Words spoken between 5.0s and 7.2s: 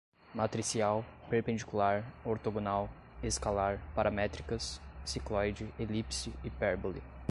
cicloide, elipse, hipérbole